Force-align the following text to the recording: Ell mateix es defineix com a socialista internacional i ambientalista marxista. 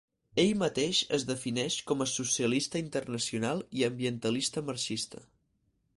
Ell 0.43 0.53
mateix 0.61 1.01
es 1.17 1.25
defineix 1.31 1.77
com 1.91 2.01
a 2.01 2.07
socialista 2.13 2.81
internacional 2.85 3.65
i 3.83 3.89
ambientalista 3.91 4.65
marxista. 4.71 5.23